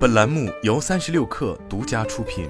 [0.00, 2.48] 本栏目由三十六氪独家出品。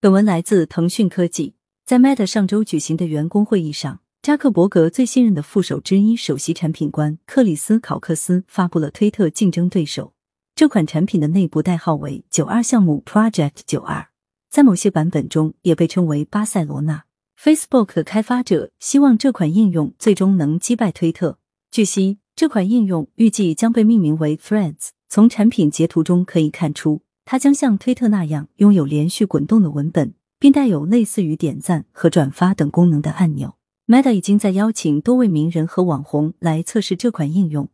[0.00, 1.54] 本文来自腾讯科技。
[1.84, 10.12] 在 Meta 上周举行的员工会议上，扎克伯格最信任的副手之一、首席产品官克里斯考克斯发布了推特竞争对手
[10.56, 14.08] 这款产品的内部代号为“九二项目 Project 九二”，
[14.50, 17.04] 在某些版本中也被称为巴塞罗那。
[17.40, 21.38] Facebook 的开发者希望这款应用最终能击败推特。
[21.70, 22.18] 据悉。
[22.36, 24.90] 这款应用预计将被命名为 Threads。
[25.08, 33.54] 从产品截图中可以看出，它将像推特那样拥有连续滚动的文本，并带有类似于点赞和转发等功能的按钮。
[33.86, 37.70] Meta 已经在邀请多位名人和网红来测试这款应用，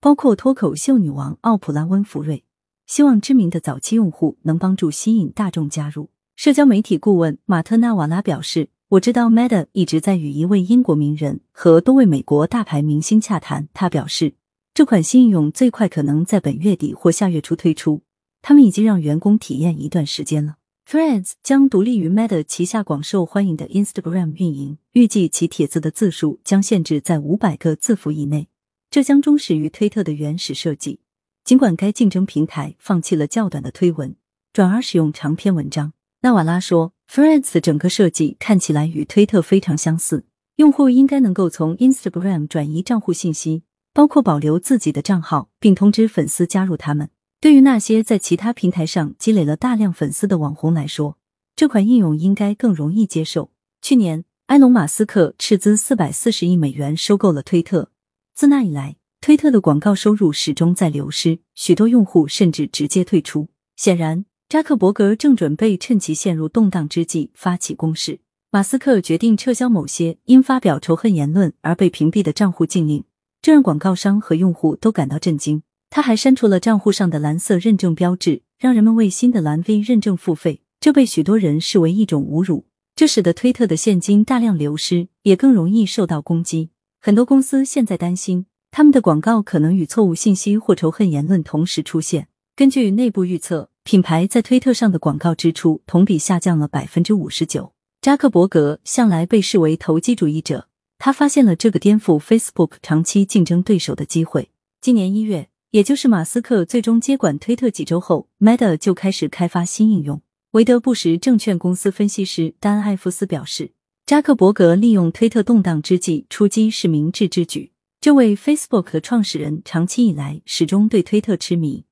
[0.00, 2.42] 包括脱口秀女王奥普拉·温弗瑞，
[2.86, 6.08] 希望知名的早期用户能帮助吸引大众加入。
[6.36, 8.70] 社交媒体顾问马特纳瓦拉表示。
[8.90, 13.68] 我知道 Meta 一直在与一位英国名人和多位美国大牌明星洽谈。
[13.74, 14.34] 他表示，
[14.72, 18.02] 这款新应用最快可能在本月底或下月初推出。
[18.42, 20.58] 他们已经让员工体验一段时间了。
[20.88, 28.46] Threads 将独立于 Meta 旗下广受欢迎的 Instagram 运营，预计其帖子的字数将限制在五百个字符以内。
[28.88, 31.00] 这将忠实于推特的原始设计。
[31.42, 34.14] 尽管该竞争平台放弃了较短的推文，
[34.52, 35.92] 转而使用长篇文章。
[36.20, 36.92] 纳瓦拉说。
[37.10, 40.24] Threads 的整个设计看起来与推特非常相似，
[40.56, 43.62] 用户应该能够从 Instagram 转移账户信息，
[43.94, 47.08] 包括保留自己的账号，并通知粉丝加入他们。
[47.40, 51.16] 对于那些在其他平台上积累了大量粉丝的网红来说，
[51.54, 53.50] 这款应用应该更容易接受。
[53.80, 57.90] 去年，埃隆·马斯克斥资四百四十亿美元收购了推特，
[58.34, 63.48] 自那以来，推特的广告收入始终在流失，许多用户甚至直接退出。
[63.76, 64.26] 显然。
[64.48, 68.20] 扎克伯格正准备趁其陷入动荡之际发起攻势。
[68.52, 73.02] 马斯克决定撤销某些因发表仇恨言论而被屏蔽的账户禁令，
[73.42, 75.64] 这让广告商和用户都感到震惊。
[75.90, 82.66] 他还删除了账户上的蓝色认证标志，让人们为新的蓝 V 认证付费，这被许多人视为一种侮辱。
[82.94, 86.70] 这使得推特的现金大量流失，也更容易受到攻击。
[87.00, 92.28] 很多公司现在担心，他们的广告可能与错误信息或仇恨言论同时出现。
[92.54, 93.70] 根据内部预测。
[93.86, 97.72] 品牌在推特上的广告支出同比下降了百分之五十九。
[98.00, 100.66] 扎克伯格向来被视为投机主义者，
[100.98, 104.50] 他发现了这个颠覆 Facebook 长期竞争对手的机会。
[104.80, 110.20] 今年一月，也就是马斯克最终接管推特几周后，Meta 就开始开发新应用。
[110.50, 113.70] 韦德布什证券公司分析师丹·艾夫斯表示，
[114.04, 117.70] 扎克伯格利用推特动荡之际出击是明智之举。
[118.00, 121.84] 这位 Facebook 的创始人长期以来始终对推特痴迷。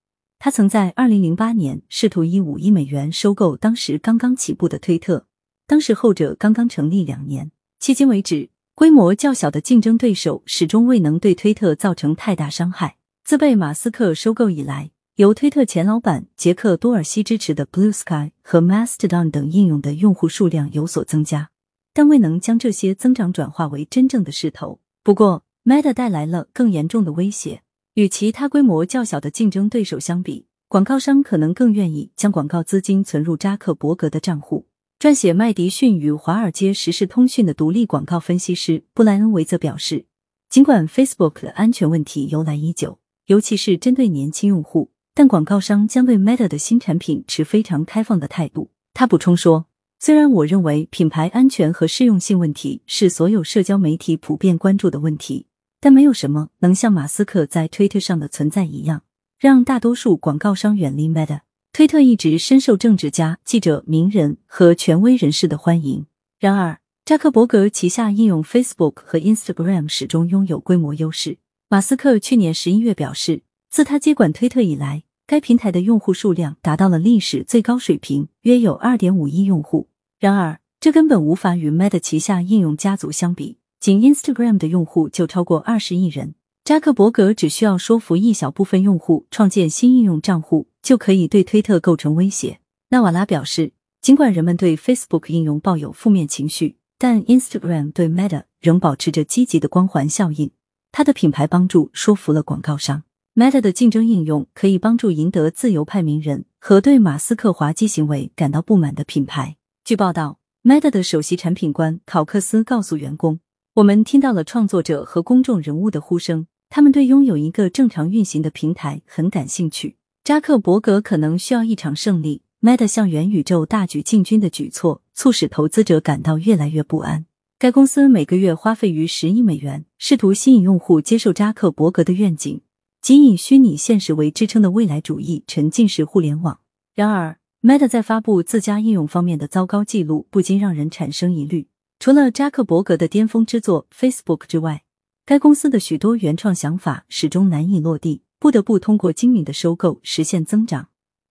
[0.45, 5.27] 他曾在二零零八年试图以五亿美元收购当时刚刚起步的推特，
[5.67, 7.51] 当时后者刚刚成立两年。
[7.81, 12.99] 迄今为止，规模较小的竞争对手始终未能对推特造成太大伤害。
[13.25, 21.49] 自被马斯克收购以来，由推特前老板杰克多尔西支持的 Blue Sky 和 Mastodon 等应用的用户数量有所增加，
[21.95, 24.79] 但未能将这些增长转化为真正的势头。
[25.03, 27.63] 不过，Meta 带来了更严重的威胁。
[27.95, 34.67] 与其他规模较小的竞争对手相比，广告商可能更愿意将广告资金存入扎克伯格的账户。
[34.99, 40.07] 撰写麦迪逊与华尔街时事通讯的独立广告分析师布莱恩维则表示，
[40.49, 48.73] 尽管 Facebook 的安全问题由来已久，尤其是针对年轻用户，但广告商将对 Meta 的新产品持非常开放的态度。
[48.93, 49.67] 他补充说
[50.01, 55.47] ：“虽然我认为品牌安全和适用性问题是所有社交媒体普遍关注的问题。”
[55.85, 59.03] 但没有什么能像马斯克在推特上的存在一样，
[59.39, 61.41] 让大多数广告商远离 Meta。
[61.75, 66.07] 推特一直深受政治家、记者、名人和权威人士的欢迎。
[66.39, 71.37] 然而，扎克伯格旗下应用 Facebook 和 Instagram 始终拥有规模优势。
[71.69, 79.91] 马斯克去年十一月表示，自他接管推特以来，该平台的用户数量达到了历史最高水平，约有二点五亿用户。
[80.19, 83.59] 然而，这根本无法与 Meta 旗下应用家族相比。
[83.85, 86.37] 仅 Instagram 的用户就超过二十亿人。
[86.65, 92.61] 扎克伯格只需要说服一小部分用户创建新应用账户，就可以对推特构成威胁。
[92.89, 100.51] 纳瓦拉表示，尽管人们对 Facebook 应用抱有负面情绪，但 Instagram 对 Meta 仍保持着积极的光环效应。
[100.91, 103.03] 他的品牌帮助说服了广告商。
[103.35, 109.57] Meta 的竞争应用可以帮助赢得自由派名人和对马斯克滑稽行为感到不满的品牌。
[109.85, 113.41] 据报道，Meta 的首席产品官考克斯告诉员工。
[113.75, 119.97] 我们听到了创作者和公众人物的呼声，他们对拥有一个正常运行的平台很感兴趣。
[120.23, 122.43] 扎克伯格可能需要一场胜利。
[122.61, 127.27] Meta 向元宇宙大举进军的举措，促使投资者感到越来越不安。
[127.59, 132.61] 该公司每个月花费逾十亿美元，试图吸引用户接受扎克伯格的愿景，
[133.03, 136.61] 仅以虚拟现实为支撑的未来主义沉浸式互联网。
[136.95, 141.67] 然而，Meta 在发布自家应用方面的糟糕记录，不禁让人产生疑虑。
[142.05, 144.85] 除了扎克伯格的巅峰之作 Facebook 之外，
[145.25, 150.89] 该公司的许多原创想法始终难以落地，不得不通过精明的收购实现增长。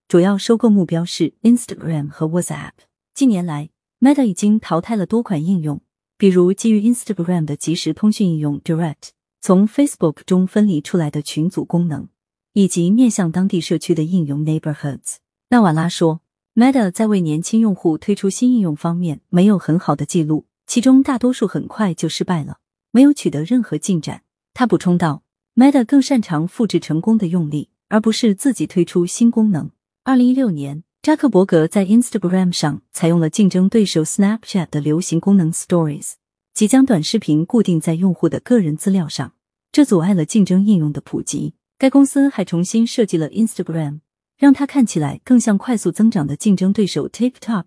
[0.08, 2.72] 主要收购目标是 Instagram 和 WhatsApp。
[3.14, 5.80] 近年来，Meta 已经淘汰了多款应用，
[6.18, 9.10] 比如基于 Instagram 的即时通讯应用 Direct。
[9.40, 12.08] 从 Facebook 中分离出来的群组功能，
[12.54, 15.18] 以及面向当地社区的应用 Neighborhoods。
[15.50, 16.22] 纳瓦拉说
[16.56, 22.58] ，Meta 在为年轻用户推出新应用方面没有很好的记录，其中大多数很快就失败了，
[22.90, 24.22] 没有取得任何进展。
[24.52, 25.22] 他补充道
[25.54, 29.70] ，Meta 更擅长复制成功的用力，而不是自己推出新功能。
[30.04, 36.12] 二零一六年，扎克伯格在 Instagram 上采用了竞争对手 Snapchat 的流行功能 Stories。
[36.54, 39.32] 即将短视频固定在用户的个人资料上，
[39.72, 41.54] 这阻碍了竞争应用的普及。
[41.76, 43.98] 该公司还重新设计了 Instagram，
[44.38, 47.64] 让它看起来更像快速增长的竞争对手 TikTok。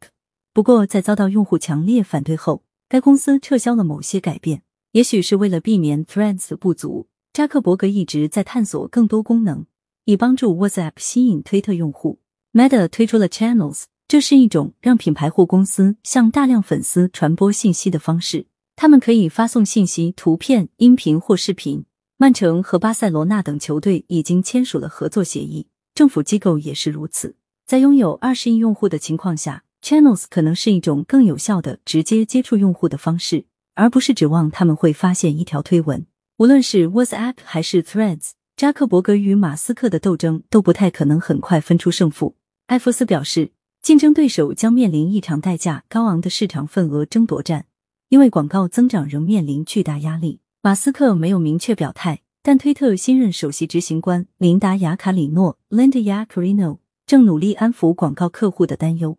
[0.53, 4.63] 不过，在遭到用户强烈反对后，该公司撤销了某些改变。
[4.93, 9.65] 也许是为了避免 Threads 的不足，扎克伯格一直在探索更多功能，
[10.05, 12.19] 以帮助 WhatsApp 吸引推特用户。
[12.53, 18.47] Meta 推出了 Channels，这是一种让品牌或公司向大量粉丝传播信息的方式。
[18.75, 21.85] 他们可以发送信息、图片、音频或视频。
[22.17, 27.35] 曼城和巴塞罗那等球队已经签署了合作协议，政府机构也是如此。
[27.67, 36.05] 在拥有二十亿用户的情况下，Channels 可能是一种更有效的直接接触用户的方式，而不是指望他们会发现一条推文。
[36.39, 42.35] 无论是 WhatsApp 还是 Threads，扎克伯格与马斯克的斗争都不太可能很快分出胜负。
[42.65, 43.51] 艾弗斯表示，
[43.81, 47.67] 竞争对手将面临一场代价高昂的市场份额争夺战。
[48.09, 59.17] 因为广告增长仍面临巨大压力，马斯克没有明确表态，但推特新任首席执行官琳达·雅卡里诺 （Linda Yaccarino） 正努力安抚广告客户的担忧。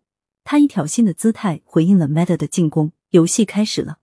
[0.51, 2.91] 他以挑衅的姿态回应了 Meta 的进攻。
[3.11, 3.98] 游戏开始了。